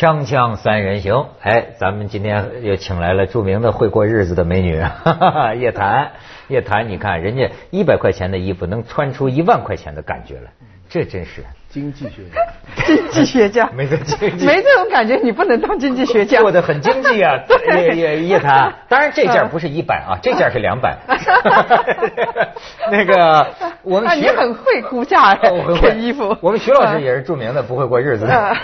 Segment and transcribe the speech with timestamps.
[0.00, 6.12] 锵锵三人行，哎，咱们今天又请来了著名的会过日子的美女哈哈 叶檀。
[6.48, 10.52] 叶檀，你看人家一百块钱的衣服能穿出一万块钱的感觉来，
[10.88, 12.40] 这真是经济学家。
[12.84, 16.40] 经济学家 没这经济，没这种感觉，你不能当经济学家。
[16.42, 17.38] 过得很经济啊，
[17.76, 18.72] 叶叶叶檀。
[18.88, 20.96] 当然这件不是一百啊，这件是两百。
[22.90, 23.46] 那个
[23.82, 26.36] 我们你很会估价哎，我很会衣服。
[26.40, 28.56] 我们徐老师也是著名的不会过日子的。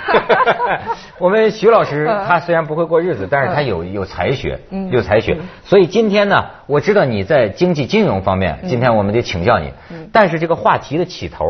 [1.19, 4.59] 我们徐老师他虽然不会过日子，但是他有有才学，
[4.91, 5.37] 有才学。
[5.65, 9.73] 所以今天呢，我知道你在经济金融方面，今天我们得请教你。
[10.13, 11.45] 但是这个话题的起头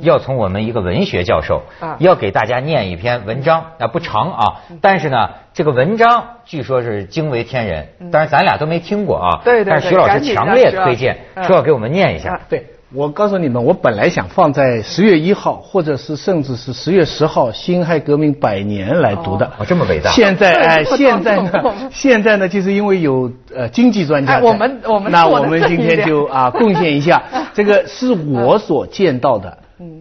[0.00, 1.62] 要从我们一个文学教授，
[1.98, 4.44] 要给大家念一篇文章啊，不长啊，
[4.80, 9.40] 但是呢，这个文章据说是惊为天人，当然咱俩都没听过啊。
[9.44, 9.70] 对对。
[9.70, 12.40] 但是徐老师强烈推荐，说要给我们念一下。
[12.48, 12.66] 对。
[12.94, 19.46] 我告诉你们，我本来想放在十月一号，或者是甚至是十月十号，辛亥革命百年来读的。
[19.58, 20.10] 哦，这么伟大。
[20.10, 21.50] 现在 哎，现在呢？
[21.90, 22.46] 现在呢？
[22.46, 24.38] 就是因为有呃经济专家。
[24.40, 27.22] 我们我们那我们今天就啊贡献一下，
[27.54, 29.56] 这个是我所见到的，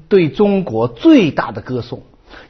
[0.08, 2.02] 对中国最大的歌颂。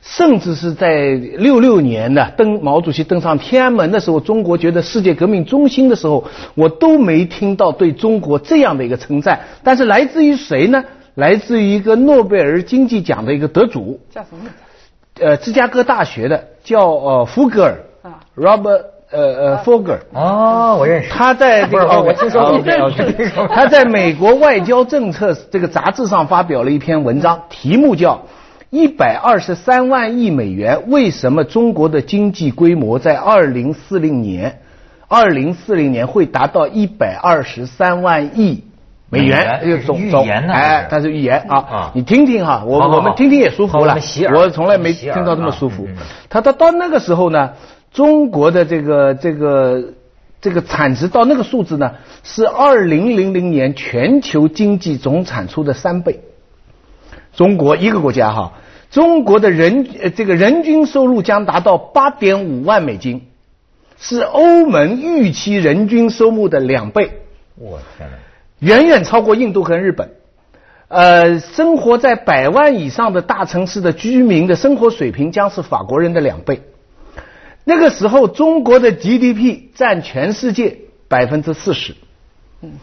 [0.01, 9.41] 甚至是在六六年呢，登毛主席登上天安门的时候，中国觉得世界革命中心的时候，我都没听到对中国这样的一个称赞。
[9.63, 10.83] 但是来自于谁呢？
[11.15, 14.49] 来自于一个诺贝尔经济奖的一个得主，叫什么？
[15.19, 19.99] 呃，芝加哥大学的叫呃福格尔啊，Robert 呃呃，Foger，。
[20.13, 21.09] 哦，我认识。
[21.09, 23.47] 他在这个哦，我听说过。
[23.47, 28.21] 他在美国外交政策这个杂志上发表了一篇文章，题目叫。
[28.73, 34.61] 一百二十三万亿美元，为什么中国的经济规模在二零四零年，
[35.09, 38.63] 二零四零年会达到一百二十三万亿
[39.09, 39.59] 美元？
[39.65, 40.53] 预言呢？
[40.53, 41.91] 哎，它是预言啊！
[41.93, 43.97] 你听听哈，我我们听听也舒服了。
[44.33, 45.85] 我从来没听到这么舒服。
[46.29, 47.49] 他到到那个时候呢，
[47.93, 49.93] 中国的这个这个
[50.39, 51.91] 这个产值到那个数字呢，
[52.23, 56.21] 是二零零零年全球经济总产出的三倍。
[57.35, 58.53] 中国一个国家哈。
[58.89, 63.21] 中国的人呃，这个人均收入将达到八点五万美金，
[63.97, 67.21] 是欧盟预期人均收入的两倍。
[67.55, 68.17] 我天哪！
[68.59, 70.11] 远远超过印度和日本。
[70.89, 76.61] 呃，生活在百万以上的大城市的居民的生活水平将是法国人的两倍。
[77.63, 80.77] 那个时候，中国的 GDP 占全世界
[81.07, 81.95] 百分之四十。
[82.61, 82.73] 嗯，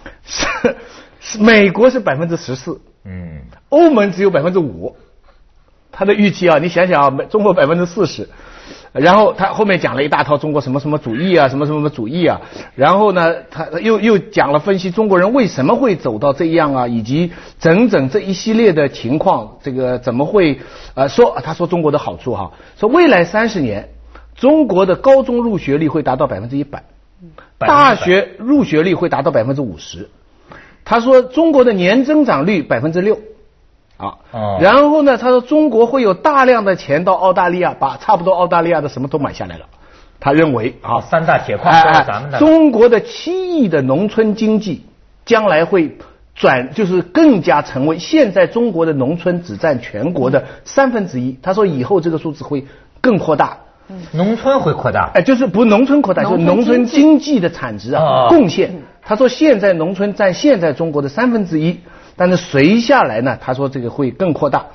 [1.21, 2.81] 是美国是百分之十四。
[3.05, 4.97] 嗯，欧盟只有百分之五。
[5.91, 8.29] 他的预期啊，你想想啊，中国百分之四十，
[8.93, 12.41] 然后他后面讲了一大套中国什么什么主义啊，什么什么主义啊，
[12.77, 20.61] 然后呢，他又又讲了分析中国人为什么会走到这样啊，以及整整这一系列的情况，这个怎么会
[20.95, 23.89] 呃说他说中国的好处哈，说未来三十年
[24.39, 26.85] 中国的高中入学率会达到百分之一百，
[27.59, 30.09] 大学入学率会达到百分之五十，
[30.85, 33.19] 他说中国的年增长率百分之六。
[33.99, 34.17] 啊，
[34.61, 35.19] 然后呢？
[35.19, 39.67] 他说中国会有大量的钱到澳大利亚，把差不多澳大利亚的什么都买下来了。
[40.21, 42.39] 他认为啊，三大铁矿是咱们的。
[42.39, 44.85] 中国的七亿的农村经济
[45.25, 45.99] 将来会
[46.37, 51.37] 转，就是更加成为现在中国的农村只占全国的三分之一。
[51.43, 52.69] 他说以后这个数字会
[53.01, 53.59] 更扩大。
[54.13, 55.11] 农村会扩大？
[55.15, 58.73] 哎，就是不农村扩大，就是农村经济的产值啊贡献。
[59.03, 61.81] 他说现在农村占现在中国的三分之一。
[62.21, 63.39] 但是随下来呢？
[63.41, 64.67] 他说这个会更扩大。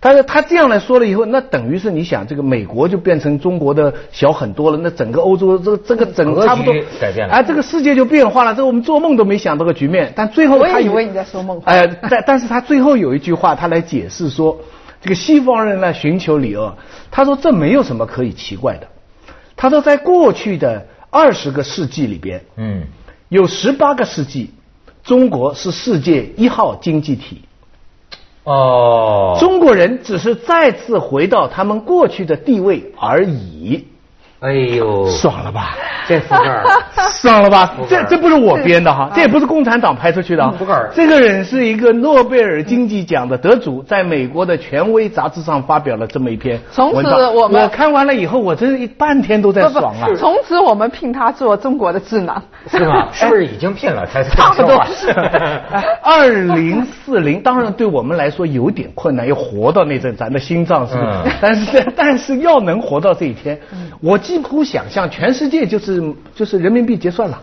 [0.00, 4.78] 但是他这样来说了以后，那等于是你想，这个美国就变成中国的小很多了。
[4.82, 8.54] 那整个欧洲这个这个整个差不多改变了，哎，这个世界就变化了。
[8.54, 10.10] 这我们做梦都没想到个局面。
[10.16, 11.70] 但最后他以为你在说梦话。
[11.70, 14.56] 哎，但但是他最后有一句话，他来解释说，
[15.00, 16.76] 这个西方人来寻求理由。
[17.10, 18.88] 他说这没有什么可以奇怪的。
[19.56, 22.84] 他说在过去的二十个世纪里边，嗯，
[23.28, 24.50] 有十八个世纪。
[25.04, 27.40] 中国是世界一号经济体，
[28.44, 33.86] 哦，中国人只是再次回到他们过去的地位而已。
[34.40, 35.76] 哎呦，爽了吧？
[36.06, 36.64] 这福格尔，
[37.10, 37.74] 爽了吧？
[37.88, 40.50] 这这不是我编的哈，这也不是共产党拍出去的。
[40.52, 50.06] 福格尔，这个人是一个诺贝尔经济奖的得主，在美国的权威杂志上发表了这么一篇从此我们我看完了以后，我真是半天都在爽啊。
[50.16, 52.40] 从此我们聘他做中国的智囊，
[52.70, 53.08] 是吧？
[53.12, 54.06] 是不是已经聘了？
[54.06, 55.10] 差不多是。
[56.00, 61.36] 二零四零，当然对我们来说有点困难，要活到那阵，咱的心脏是不是？
[61.40, 63.58] 但是但是要能活到这一天，
[64.00, 64.16] 我。
[64.28, 67.40] 几乎想象全世界就是就是人民币结算了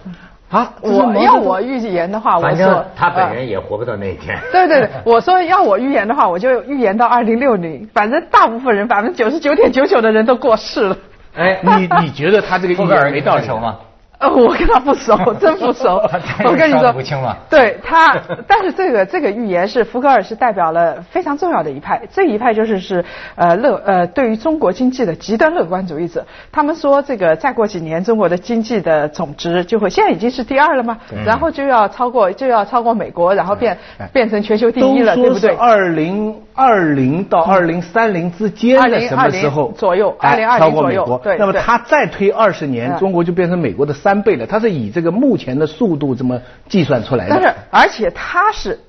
[0.51, 0.71] 啊！
[0.81, 4.37] 我要我预言的话，我说他本人也活不到那一天。
[4.53, 7.89] 对对对，我说要我预言的话，我就预言到二零六零。
[7.91, 10.97] 反正大部分人百分之九十九点九九的人都过世了。
[11.35, 13.77] 哎，你你觉得他这个预言没到手吗？
[14.27, 16.01] 呃，我跟他不熟，真不熟。
[16.45, 17.37] 我跟你说，不清了。
[17.49, 18.15] 对他，
[18.47, 23.03] 但是这个这个预言是福格尔是代表了非常重要的一派，这一派就是是
[23.35, 26.25] 呃乐呃对于中国经济的极端乐观主义者。
[26.51, 33.77] 他们说这个再过几年中国的经济的总值就会现在已经是第二了嘛，然后就要超过就要超过美国，然后变
[34.11, 35.55] 变成全球第一了，对不对？
[35.55, 40.15] 二零二零到二零三零之间的什么时候左右？
[40.19, 41.19] 二零二零左右。
[41.21, 41.37] 对。
[41.37, 43.93] 那么它再推二十年，中国就变成美国的。
[44.05, 47.31] 三倍了，它是以这个目前的速度这么计算出来的。
[47.31, 48.79] 但是，而且它是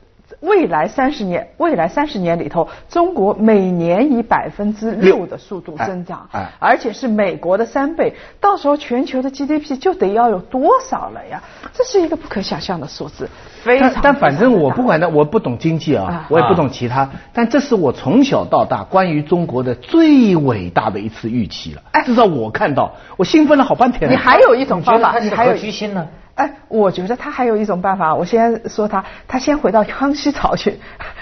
[0.40, 6.28] 未来三十年，未来三十年里头，中国每年以百分之六的速度增长，
[6.58, 8.14] 而且是美国的三倍。
[8.40, 11.42] 到时候全球的 GDP 就得要有多少了呀？
[11.72, 13.30] 这是一个不可想象的数字，
[13.66, 13.92] 非常。
[14.02, 21.82] 但反正我不管他，我不懂经济啊，我也不懂其他，但这是我从小到大关于中国的最伟大的一次预期了。
[22.04, 24.10] 至少我看到，我兴奋了好半天。
[24.10, 26.06] 你还有一种方法，你还有居心呢？
[26.36, 28.14] 哎，我觉得他还有一种办法。
[28.14, 30.78] 我先说他，他先回到康熙朝去，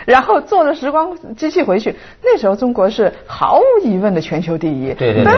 [0.06, 1.96] 然后坐着时光机器回去。
[2.22, 4.92] 那时候中国是毫无疑问的全球第一。
[4.92, 5.32] 对对对。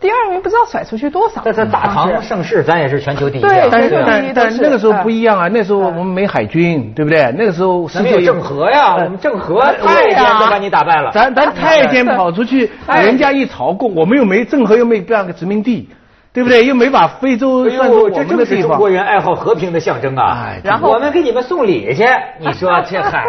[0.00, 1.40] 第二名不知道甩出去多少。
[1.42, 3.40] 在大唐盛世，咱也是全球第一。
[3.40, 7.32] 对，但是但那个时候不一样啊，那时候我们没海军，对不对？
[7.38, 11.12] 那个时候没有郑和呀，我们郑和太监都把你打败了。
[11.12, 15.88] 咱咱太监跑出去，人家一朝贡，我们又没郑和又没办个殖民地。
[16.32, 16.64] 对不对？
[16.64, 18.70] 又没把非洲算作我们的地方。
[18.70, 20.56] 中国人爱好和平的象征啊！
[20.64, 22.04] 然后我们给你们送礼去，
[22.38, 23.24] 你说 这嗨。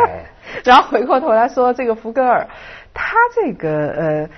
[0.64, 2.48] 然后回过头来说，这个福格尔，
[2.94, 4.30] 他这个呃，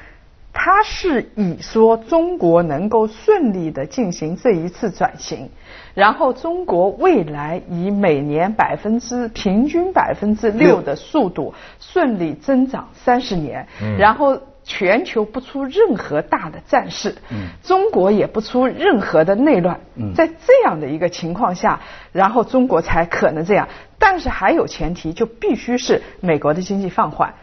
[0.52, 5.50] 他是以说中国能够顺利的进行这一次转型，
[5.94, 13.68] 然后中国未来以每年百分之平均百分之六的速度顺利增长三十年，
[14.00, 14.40] 然后。
[14.66, 17.16] 全球不出任何大的战事，
[17.64, 19.80] 中国也不出任何的内乱，
[20.16, 21.82] 在这样的一个情况下，
[22.12, 23.70] 然后中国才可能这样。
[24.00, 27.36] 但是还有前提，就必须是美国的经济放缓。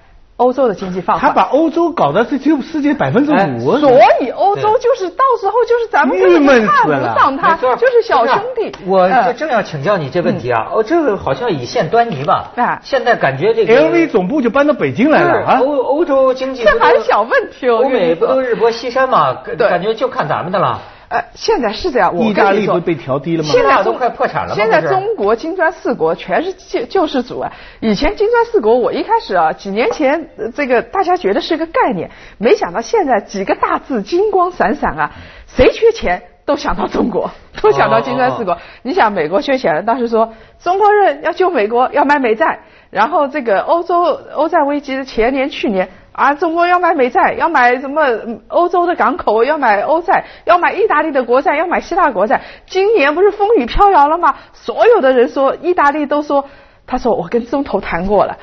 [0.43, 3.91] 欧洲的经济放缓，他把欧洲搞得是只有世界百分之五，所
[4.21, 6.19] 以欧洲就是到时候就是咱们
[6.67, 8.73] 看不上他，就是小兄弟。
[8.87, 12.51] 我正要请教你这问题啊，哦，这个好像已现端倪吧？
[12.57, 15.61] 啊，现在感觉这个 LV 总部就搬到北京来了啊。
[15.61, 19.35] 欧欧洲经济这还是小问题哦，欧美不都日薄西山嘛？
[19.57, 20.81] 感觉就看咱们的了。
[21.13, 23.51] 呃，现在是这样，意大利不被调低了吗？
[23.53, 24.55] 现在都快破产了。
[24.55, 27.53] 现在中国金砖四国全是救救世主啊！
[27.81, 35.13] 以前金砖四国，我一开始啊，几年前这个大家觉得是个概念，没想到现在几个大字金光闪闪啊！
[35.47, 37.31] 谁缺钱都想到中国，
[37.61, 38.57] 都想到金砖四国。
[38.81, 40.33] 你想美国缺钱了，当时说
[40.63, 45.91] 中国人要救美国要买美债，然后这个欧洲欧债危机的前年去年。
[46.13, 48.03] 啊，中国要买美债，要买什么
[48.49, 52.43] 欧洲的港口，要买欧债，要买意大利的国债，要买希腊国债。
[52.67, 54.35] 今年不是风雨飘摇了吗？
[54.53, 56.45] 所有的人说，意大利都说，
[56.87, 58.37] 他说我跟中投谈过了。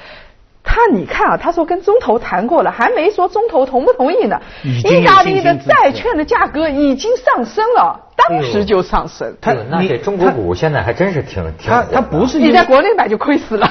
[0.72, 4.40] 他你看啊，他说跟中投谈过了，还没说中投同不同意呢。
[4.64, 9.34] 意大利的债券的价格已经上升了，当时就上升。
[9.42, 11.72] 他那这中国股现在还真是挺挺。
[11.72, 13.68] 他他不是你在国内买就亏死了。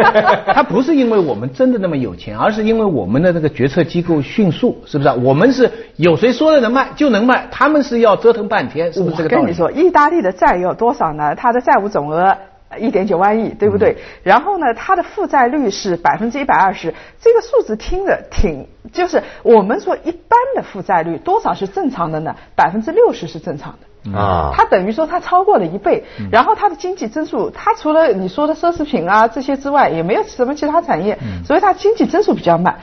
[0.54, 5.10] 他不是因为我们真的那么有钱，而是因为我们的那个决策机构迅速，是不是？
[5.22, 9.42] 我们是有谁说了能卖就能卖，他们是要折腾半天，是不是这个道理？
[9.42, 11.34] 跟你说，意大利的债有多少呢？
[11.34, 12.34] 它的债务总额。
[12.78, 13.96] 一点九万亿，对不对？
[14.22, 22.36] 然后呢，它的负债率是百分之一百二十，这个数字听着挺，就是我们说一般的负债率多少是正常的呢？
[22.54, 26.04] 百分之六十是正常的啊，它等于说它超过了一倍。
[26.30, 32.78] 然后它的经济增速，它除了你说的奢侈品啊这些之外，也没有什么其他产业，所以它经济增速比较慢。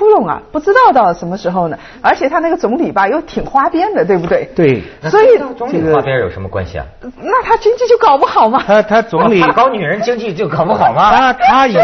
[0.00, 1.78] 窟窿啊，不知道到什么时候呢？
[2.00, 4.48] 而且他那个总理吧，又挺花边的，对不对？
[4.56, 5.26] 对，所以
[5.70, 6.86] 这个花边有什么关系啊？
[7.18, 8.62] 那他经济就搞不好吗？
[8.66, 11.14] 他他总理搞女人经济就搞不好吗？
[11.14, 11.74] 他他 一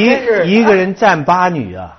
[0.00, 1.98] 一一个人占八女啊，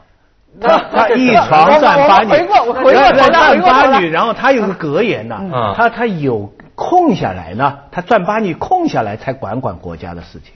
[0.59, 5.39] 他他一床占八女，回过回过头占八女，然后他有个格言呢，
[5.77, 10.53] 他他有空下来呢，他占八女空下来才管管国家的事情。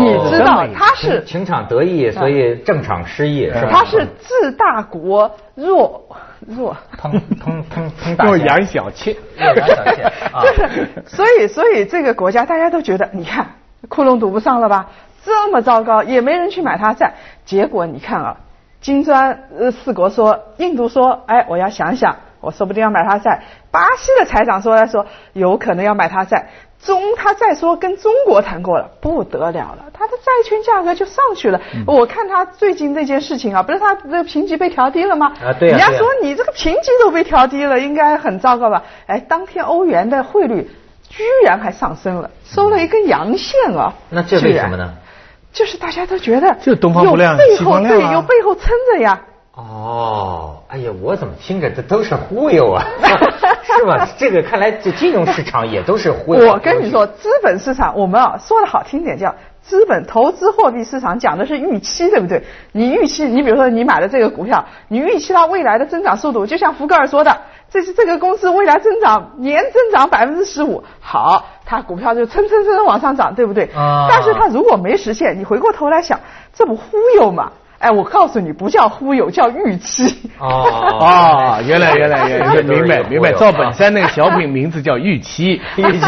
[0.00, 3.68] 你知道他是情场得意，所以政场失意，是吧？
[3.70, 6.08] 他是治大国弱
[6.46, 10.12] 弱，腾腾腾腾大养小妾，弱 养小妾，
[10.42, 13.46] 就是所以所以这个国家大家都觉得，你看
[13.88, 14.90] 窟窿堵不上了吧？
[15.22, 17.14] 这么糟糕，也没人去买他债。
[17.44, 18.36] 结果你看啊，
[18.80, 22.16] 金砖呃四国说，印度说，哎，我要想想。
[22.40, 23.42] 我说不定要买他债。
[23.70, 26.50] 巴西的财长说来说有可能要买他债。
[26.82, 31.60] 中他再说跟中国谈过了，不得了了，他的债券价格就上去了。
[31.86, 35.32] 我看他最近这件事情啊，不是他这个评级被调低了吗？
[35.42, 38.82] 啊，对人家说你这个评级都被调低了，应该很糟糕吧？
[39.06, 40.70] 哎，当天欧元的汇率
[41.08, 43.94] 居然还上升了，收了一根阳线啊！
[44.10, 44.92] 那这为什么呢？
[45.52, 49.22] 就是大家都觉得就东方不亮西方亮对，有背后撑着呀。
[49.54, 52.84] 哦，哎呀，我怎么听着这都是忽悠啊？
[53.78, 54.08] 是吧？
[54.16, 56.52] 这个看来这金融市场也都是忽悠。
[56.52, 62.42] 我跟你说，资本市场我们啊说的好听点叫资本投资货币市场，讲的是预期，对不对？
[62.72, 67.36] 你预期，你比如说你买了这个股票，你预期它未来的增长速度，就像福格尔说的，
[67.70, 73.70] 这是这个公司未来增长年增长百分之十五，好，它股票就蹭蹭蹭往上涨，对不对？
[73.74, 74.06] 啊。
[74.10, 76.20] 但是它如果没实现，你回过头来想，
[76.52, 77.52] 这不忽悠吗？
[77.84, 80.30] 哎，我告诉你，不叫忽悠，叫预期。
[80.38, 83.30] 哦哦， 原来原来原来，明白 明白。
[83.34, 86.06] 赵本山那个小品名字叫预期， 预期。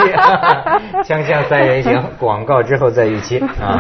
[1.05, 3.77] 锵锵三人行，广告之后再预期啊。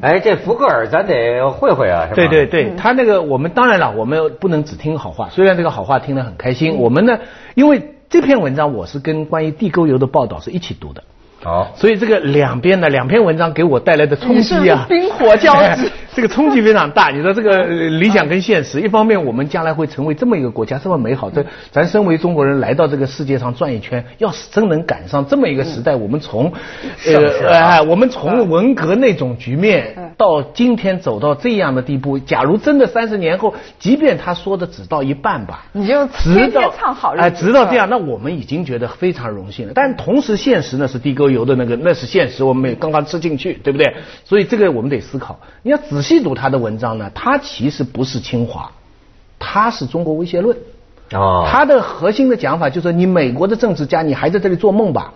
[0.00, 2.14] 哎，这福克尔咱得会会啊，是吧？
[2.14, 7.18] 对对对，他那个我们当然了，我们不能只听好话，虽然这个好话听得很开心，我们呢，
[7.54, 7.90] 因为。
[8.08, 11.02] 这篇文章我是跟关于地沟油的报道是一起读的。
[11.42, 17.10] 好，所以这个两边呢两篇文章给我带来的冲击啊，冰火交织， 这个冲击非常大。
[17.10, 21.30] 你说这个理想跟现实，一方面我们将来会成为这么一个国家，这么美好。
[21.30, 26.50] 这咱身为中国人来到这个世界上转一圈，要是真能赶上这么一个时代，我们从
[27.06, 39.72] 呃哎，我们从文革那种局面到今天走到这样的地步，假如真的三十年后，即便他说的只到一半吧，你就直到唱好哎，直到这样，那我们已经觉得非常荣幸了。
[39.72, 41.36] 但同时，现实呢是地沟油。
[41.36, 43.94] 油的那个那是现实，我们也刚刚吃进去，对不对？
[44.24, 45.38] 所以这个我们得思考。
[45.62, 48.70] 你要仔细读他的文章呢，他其实不是清华，
[49.38, 50.56] 他是中国威胁论。
[51.12, 55.12] 哦，他的核心的讲法就是：你美国的政治家，你还在这里做梦吧？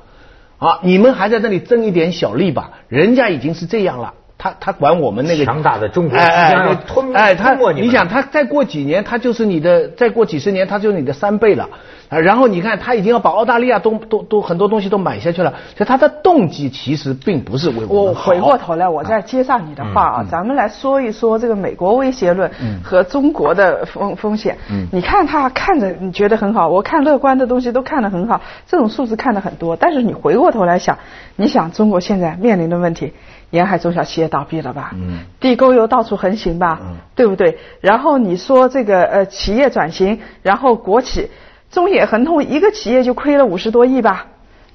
[0.59, 2.71] 啊，你们还在这里争一点小利吧？
[2.89, 4.15] 人家已经是这样了。
[4.39, 11.69] 他他管我们那个强大的中国，哎哎，吞哎他，你想他再过几年，他就是你的；再过几十年，他就是你的三倍了。
[12.11, 22.51] 啊，然后你看，他已经要把澳大利亚都都都很多东西都买下去了，所以他的动机其实并不是为我我回过头来，我再接上你的话啊，咱们来说一说这个美国威胁论
[22.83, 24.59] 和中国的风风险。
[24.69, 30.99] 嗯，你看他看着你觉得很好，我看乐观的东西都看得很好，这种数字看得很多，但是你回过头来想，
[31.37, 33.13] 你想中国现在面临的问题，
[33.51, 34.91] 沿海中小企业倒闭了吧？
[34.95, 36.81] 嗯，地沟油到处横行吧？
[36.83, 37.57] 嗯，对不对？
[37.81, 41.31] 然后你说这个呃企业转型，然后国企。
[41.71, 44.27] 中野恒通一个企业就亏了五十多亿吧，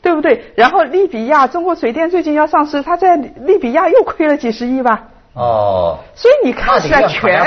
[0.02, 0.54] 对不对？
[0.56, 5.04] 然后利比亚中国水电最近要上市，它在利比亚又亏了几十亿吧？
[5.34, 7.46] 哦，所以你看起来全，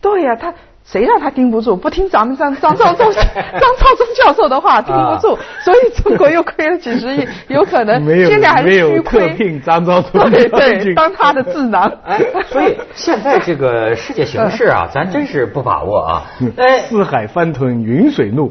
[0.00, 0.52] 对呀，他。
[0.90, 1.76] 谁让他盯不住？
[1.76, 9.28] 不听咱们张 张召忠张召忠教授的话，盯不住，所以中国又亏了几十亿， 有可能现在还是虚亏。
[9.34, 11.92] 聘张兆忠对对， 当他的智囊。
[12.04, 12.18] 哎，
[12.48, 16.22] 所以现在这个世界形势啊，咱真是不把握啊。
[16.56, 18.50] 哎，四海翻腾云水怒，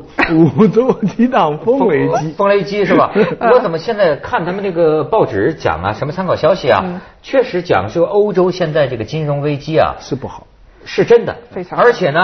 [0.57, 2.31] 五洲激荡风雷激。
[2.37, 3.11] 风雷激是吧？
[3.51, 10.45] 我怎么现在看他们那个报纸讲啊，什么参考消息啊，确实讲说欧洲现在这个金融危机啊是不好。
[10.87, 11.77] 是真的，非常。
[11.77, 12.21] 而且呢，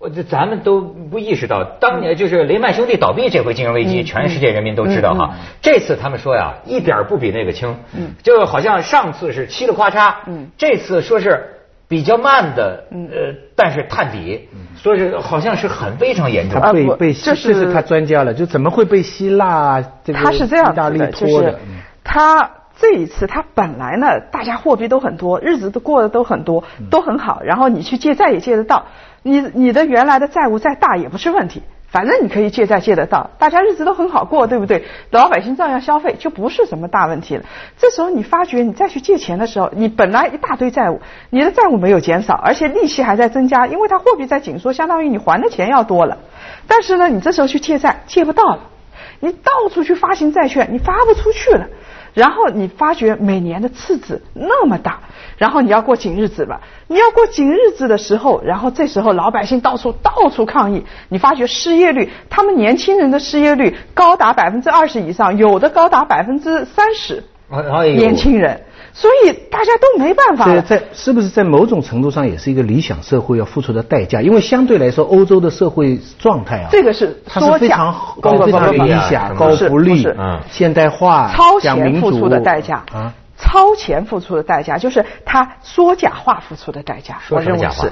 [0.00, 5.34] 我这咱们都不意识到，当年就是雷曼兄弟倒闭这回金融危机，全世界人民都知道哈。
[5.60, 7.76] 这次他们说呀，一点不比那个轻，
[8.22, 10.14] 就好像上次是嘁哩咔嚓，
[10.56, 11.48] 这次说是
[11.86, 14.48] 比较慢的，呃，但是探底，
[14.82, 16.60] 说是好像是很非常严重。
[16.60, 20.38] 他被被这是他专家了，就怎么会被希腊这个意
[20.74, 21.58] 大利拖的？
[22.02, 22.50] 他。
[22.80, 27.42] 这一次，他本来呢，大家货币都很多，日子都过得都很多，都很好。
[27.42, 28.86] 然后你去借债也借得到，
[29.22, 34.84] 你你的原来的债务再大也不是问题，反正你可以借债借得到，大家日子都很好过，对不对？
[35.10, 37.42] 老百姓照样消费，就不是什么大问题了。
[37.78, 46.18] 这时候你发觉你再去借钱的时候，你本来一大堆债务，你的债务没有减少，而且利息还在增加，因为它货币在紧缩，相当于你还的钱要多了。
[46.68, 48.60] 但是呢，你这时候去借债借不到了，
[49.18, 51.66] 你到处去发行债券，你发不出去了。
[52.14, 55.00] 然后你发觉每年的赤字那么大，
[55.36, 56.60] 然后你要过紧日子了。
[56.86, 60.84] 你要过紧日子的时候，然后这时候老百姓到处到处抗议。
[61.08, 67.24] 你发觉失业率，他们年轻人的失业率高达百分之二十以上，有的高达百分之三十。
[67.96, 68.62] 年轻人。
[68.90, 70.46] 所以大家都没办法。
[70.46, 74.20] 在在是不是在某种程度上也是一个理想社会要付出的代价？
[74.22, 83.14] 因为相对来说，欧洲的社会状态啊，这个是它是非常高、非常理想、高福利、嗯，现代化、超前付出的代价啊。
[83.36, 87.20] 超前付出的代价，就是他说假话付出的代价。
[87.20, 87.86] 说什么假话？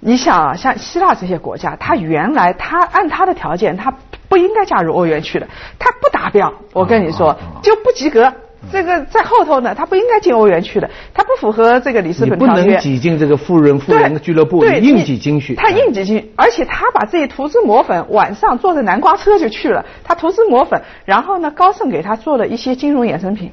[0.00, 3.94] 你想啊，像希腊这些国家，他原来他按他的条件，他
[4.28, 5.46] 不应该加入欧元区的，
[5.78, 8.32] 他不达标，我跟你说就不及格。
[8.70, 12.62] 这个在后头呢，他不应该进欧元区的，他不符合这个里斯本条约。
[12.62, 15.54] 不能挤进这个富人富人的俱乐部，硬挤进去。
[15.56, 19.84] 他硬挤进，而且他把自己涂脂抹粉，晚上坐着南瓜车就去了。
[20.04, 23.50] 他涂脂抹粉，然后呢，高盛给他做了一些金融衍生品，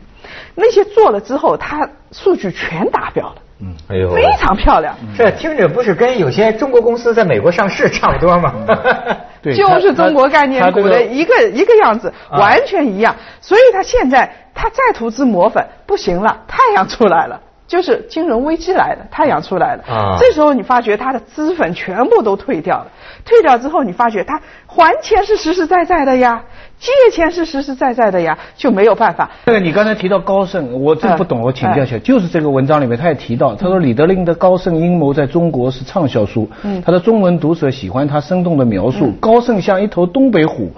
[0.55, 3.35] 那些做了之后，他数据全达标了。
[3.61, 4.95] 嗯，哎呦，非常漂亮。
[5.17, 8.53] 这听着不是跟有些中国公司在美国上市差不多吗？
[9.41, 13.15] 对， 就是中国概念股的一个一个样子，完全一样。
[13.41, 19.83] 所以他现在他再涂脂抹粉不行了，太阳出来了，就是金融危机来了，太阳出来了。
[19.87, 22.87] 啊，这时候你发觉他的脂粉全部都退掉了，
[23.25, 26.43] 退掉之后你发觉他还钱是实实在在的呀。
[26.79, 29.29] 借钱是实实在在的呀，就没有办法。
[29.45, 36.49] 这个你刚才提到高盛，我真不懂，我请教一下，就是这个文章里面他也提到，他说李德林的高盛阴谋在中国是畅销书，
[36.85, 39.11] 他的中文读者喜欢他生动的描述。
[39.19, 40.71] 高盛像一头东北虎，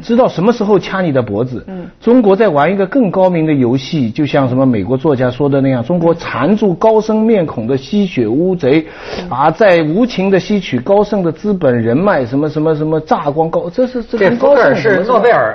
[0.00, 1.66] 知道什么时候掐你的脖子。
[2.00, 8.86] 中国在玩一个更高明的游戏，就像什么美国作家说的那样，中国缠住高盛面孔的吸血乌贼，
[9.28, 15.47] 啊，在无情的吸取高盛的资本人脉，什么什么什么榨光高，这是这高盛是诺贝尔。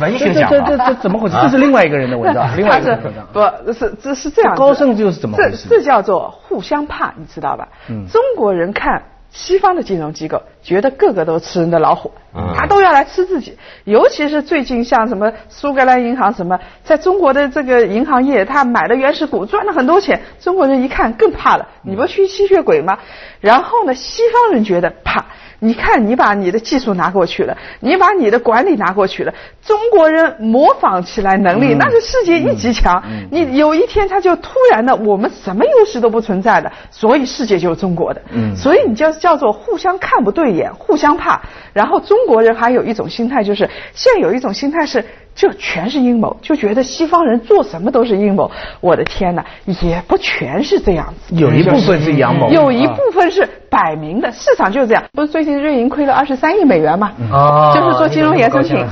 [0.00, 1.36] 文学奖，这这这怎么回事？
[1.42, 3.26] 这是另外一个人的文章，另外一个文章。
[3.32, 4.54] 不是，这是这样。
[4.56, 5.68] 高盛就是怎么回事？
[5.68, 7.68] 这这叫做互相怕，你知道吧？
[8.10, 12.12] 中国人看西方的金融机构，觉得个个都吃人的老虎，
[12.56, 13.58] 他都要来吃自己。
[13.84, 20.20] 尤其是最近像什么苏格兰银行什么，在中国的这个银行业，他买了原始股，赚了很多钱。
[20.38, 22.98] 中国人一看更怕了，你不去吸血鬼吗？
[23.40, 25.24] 然后呢，西方人觉得怕。
[25.64, 29.32] 你看，你把你的技术拿过去了，你把你的管理拿过去了，
[29.64, 33.02] 中国人模仿起来能力那是世界一级强。
[33.30, 38.20] 你有一天他就突然的，我们什么优势都不存在了，所以世界就是中国的。
[38.54, 41.40] 所以你叫叫做互相看不对眼，互相怕。
[41.72, 45.02] 然后中国人还有一种心态，就是现在有一种心态是。
[45.34, 48.50] 就全是阴谋，就觉得西方人做什么都是阴谋。
[48.80, 55.02] 我的天哪，也不全是这样子，有一部分是阳谋，有一部分是摆明的，市场就是这样。
[55.12, 57.12] 不是最近瑞银亏了二十三亿美元吗？
[57.32, 58.86] 啊，就是做金融衍生品，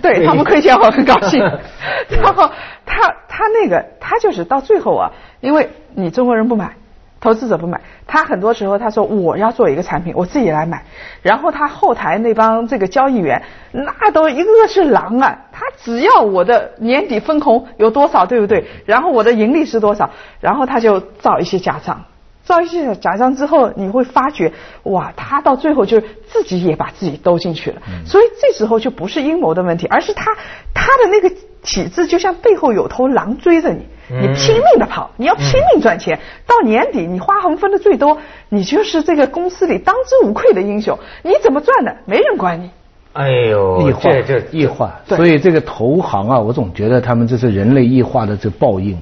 [0.00, 1.40] 对他们亏钱我很高兴。
[2.08, 2.50] 然后
[2.86, 6.77] 他他那个他就是到最后啊，因为你中国人不买。
[7.20, 10.84] 投资者不买，他很多时候他说我要做一个产品，我自己来买。
[11.22, 15.38] 然后他后台那帮这个交易员，那都一个个是狼啊！
[15.52, 18.64] 他只要我的年底分红有多少，对不对？
[18.86, 20.10] 然后我的盈利是多少？
[20.40, 22.04] 然后他就造一些假账，
[22.48, 24.50] 造一些假账之后，你会发觉，
[24.84, 27.82] 哇，他到最后就是自己也把自己兜进去了。
[28.06, 30.34] 所以这时候就不是阴谋的问题，而是他
[30.72, 31.28] 他的那个
[31.62, 33.86] 体制就像背后有头狼追着你。
[34.10, 38.16] 你拼命的跑，你要拼命赚钱，到年底你花红分的最多，
[38.48, 40.98] 你就是这个公司里当之无愧的英雄。
[41.22, 42.70] 你怎么赚的，没人管你。
[43.12, 45.00] 哎呦，异化，这异化。
[45.06, 48.96] 所以这个投行啊，我总觉得他们这是人类异化的这报应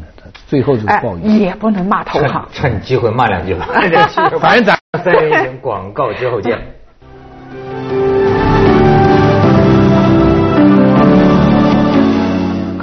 [0.47, 1.39] 最后就是报应。
[1.39, 3.67] 也不能骂投行，趁机会骂两句吧。
[4.41, 6.59] 反正咱三人行广告之后见。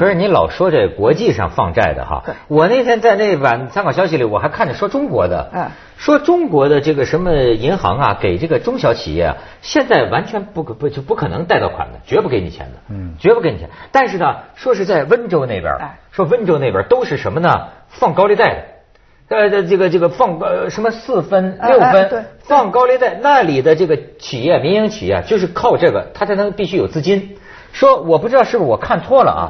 [0.03, 5.49] 可是你老说这国际上放债的哈，我那天在那晚参考消息里，我还看着说中国的，
[5.95, 13.69] 说中国的这个什么银行啊，给这个中小企业啊，现在完全不不就不可能贷到款的，绝不给你钱的，嗯，绝不给你钱。
[13.93, 15.73] 但是呢，说是在温州那边，
[16.11, 17.69] 说温州那边都是什么呢？
[17.87, 18.65] 放高利贷
[19.29, 27.37] 的，呃，这个这个放呃什么四分六分放高利贷，那里的这个企业民营企业就是靠这个，他才能必须有资金。
[27.71, 29.43] 说我不知道是不是我看错了啊。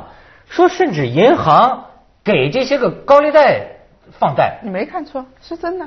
[0.50, 1.86] 说，甚至银行
[2.24, 3.68] 给这些个高利贷
[4.20, 5.86] 放贷，你没看错，是真的。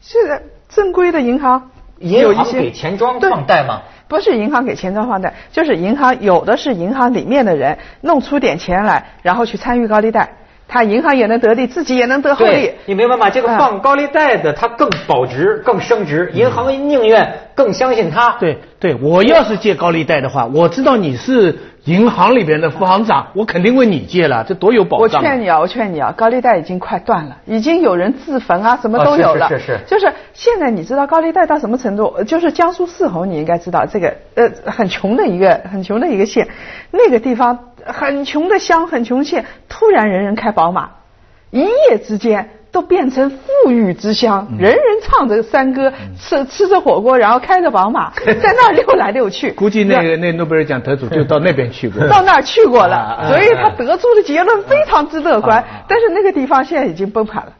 [0.00, 3.82] 现在正规的银行银行给钱庄放贷吗？
[4.06, 10.36] 不是银行给钱庄放贷，就是银行有的是银行里面的人弄出点钱来，然后去参与高利贷，
[10.68, 12.72] 他银行也能得利，自己也能得厚利。
[12.86, 13.30] 你明白吗？
[13.30, 18.36] 这个放高利贷的，他更保值、更升值，银行宁愿更相信他。
[18.38, 21.58] 对对，我要是借高利贷的话，我知道你是。
[21.84, 25.20] 银行里边的副行长，我肯定问你借了，这多有保障。
[25.20, 29.48] 我劝你啊，我劝你啊，高利贷已经快断了，已经有人自焚啊，什么都有了。
[29.48, 29.80] 是是是。
[29.86, 32.22] 就是现在，你知道高利贷到什么程度？
[32.24, 36.48] 就是江苏泗洪，你应该知道这个呃很穷的一个很穷的一个县，
[36.90, 40.90] 那个地方很穷的乡，很穷县，突然人人开宝马，
[41.50, 42.48] 一夜之间。
[42.74, 49.52] 都变成富裕之乡，人人唱着山歌，吃吃着火锅，然后开着宝马， 在那儿溜来溜去。
[49.52, 55.64] 估计那个那诺贝尔奖得主就到那边去过， 到那儿去过了，所以他得出的结论非常之乐观。
[55.86, 57.52] 但是那个地方现在已经崩盘了。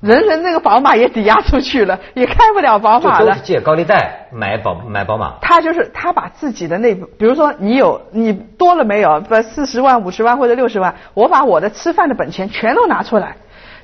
[0.00, 3.26] 人人那个宝马也抵押出去了，也开不了宝马了。
[3.26, 5.34] 都是借高利贷买宝买宝马。
[5.40, 9.20] 他就是他把自己的那，比如说你有你多了没有？
[9.20, 13.36] 不四十万、五十万或者六十万，我把我的吃饭的本钱全都拿出来，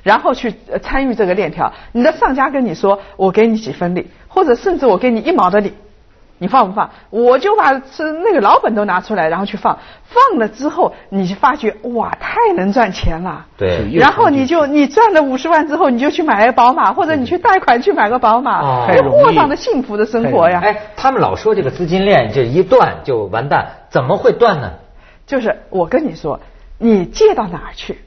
[0.03, 1.71] 然后去参与这个链条。
[1.91, 5.73] 你的上家跟你说，我给你几分利，或者甚至我给你一毛的利。
[6.37, 6.89] 你放不放？
[7.11, 9.77] 我就把是那个老本都拿出来，然后去放。
[10.05, 13.45] 放了之后，你就发觉哇，太能赚钱了。
[13.57, 13.87] 对。
[13.93, 20.61] 然后你就你赚了五十万之后，你就去买个宝马，或者你去贷款去买个宝马，就过上了幸福的生活呀。
[20.63, 24.71] 哎，他们老说这个资金链这一断就完蛋，怎么会断呢？
[25.27, 26.39] 就是我跟你说，
[26.79, 27.99] 你借到哪儿去？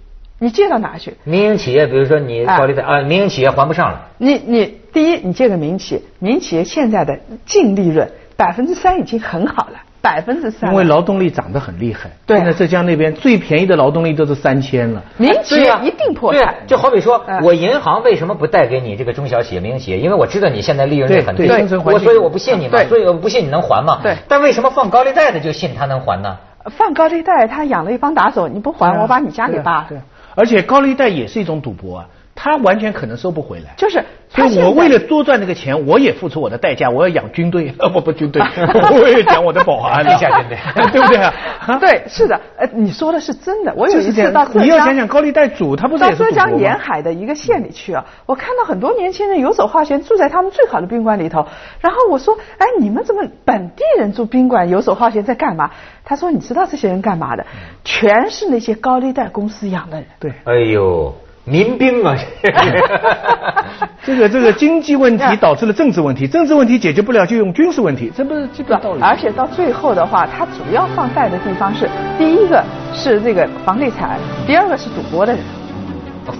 [0.44, 1.16] 你借到哪去？
[1.24, 4.08] 民营企业，比如说你高利贷啊，民营企业还不上了。
[4.18, 8.06] 你你第一，你借个民营企业，民营企业现在的净利润。
[8.36, 10.70] 百分之三已经很好了，百分之三。
[10.70, 12.10] 因为劳动力涨得很厉害。
[12.26, 12.36] 对。
[12.36, 15.02] 现在浙江那边最便宜的劳动力都是三千了。
[15.16, 16.56] 民企业一定破产。
[16.66, 19.98] 就好比说我银行为什么不贷给你这个中小企业、民营企业？
[19.98, 21.48] 因为我知道你现在利润率很低，
[21.82, 24.00] 我所以我不信你嘛，所以我不信你能还嘛。
[24.02, 24.16] 对。
[24.28, 26.36] 但为什么放高利贷的就信他能还呢？
[26.76, 29.86] 放高利贷，他养了一帮打手，你不还，我把你家给扒了。
[29.90, 29.98] 对。
[30.34, 32.08] 而且高利贷也是一种赌博啊。
[32.34, 38.42] 他完全可能收不回来，就是，所以我为了多赚那个钱，我也付出我的代价，我要养军队，呃 不不军队，
[39.00, 40.58] 我也养我的保安，地下军队，
[40.90, 41.32] 对不对啊？
[41.78, 51.46] 对，是的，呃，你说的是真的，我有一次到浙江，你要想想高利贷主，他不是到浙江沿海的一个县里去啊，我看到很多年轻人游手好闲，住在他们最好的宾馆里头，
[51.80, 55.70] 然后我说，哎，你们怎么本地人住宾馆游手好闲在干嘛？
[56.04, 57.46] 他说，你知道这些人干嘛的？
[57.84, 60.06] 全是那些高利贷公司养的人。
[60.18, 61.14] 对，哎呦。
[61.44, 62.16] 民兵啊，
[64.02, 69.00] 这个这个经济问题 导致了政治问题，政治问题解决不了就用军事问题，这不是基本道理。
[69.02, 75.42] 而且到最后的话，他主要放贷的地方是第一个是这个房地产，第二个是赌博的人，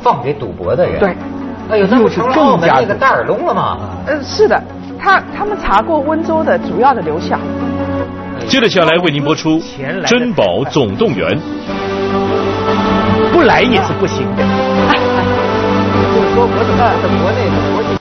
[0.03, 0.99] 放给赌博的人。
[0.99, 1.15] 对，
[1.71, 3.79] 哎呦，那不成了澳门那个大耳窿了吗？
[4.07, 4.63] 呃，是的，
[4.99, 7.39] 他他们查过温州的主要的流向。
[8.47, 9.59] 接着下来为您播出
[10.07, 11.31] 《珍宝总动员》。
[13.35, 14.45] 不来也是不行的。
[16.15, 17.99] 就是说，我怎么在国内国际。